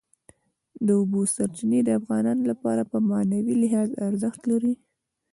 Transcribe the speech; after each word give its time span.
د 0.85 0.87
اوبو 0.99 1.21
سرچینې 1.35 1.79
د 1.85 1.89
افغانانو 1.99 2.43
لپاره 2.51 2.81
په 2.91 2.97
معنوي 3.09 3.55
لحاظ 3.63 3.89
ارزښت 4.07 4.41
لري. 4.51 4.73